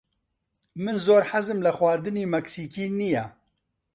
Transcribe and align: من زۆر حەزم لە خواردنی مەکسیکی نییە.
من 0.83 0.95
زۆر 1.05 1.21
حەزم 1.29 1.57
لە 1.65 1.71
خواردنی 1.77 2.29
مەکسیکی 2.33 2.85
نییە. 2.99 3.25